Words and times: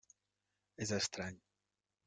És 0.85 0.95
estrany. 0.99 1.39